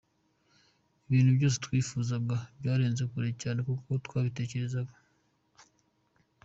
[1.07, 4.93] Ibintu byose twifuzaga byarenze kure cyane uko twabitekerezaga.